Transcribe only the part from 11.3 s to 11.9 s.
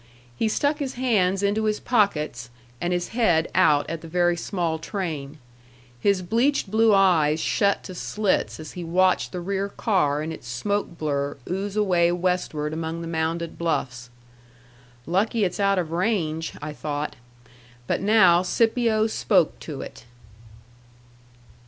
ooze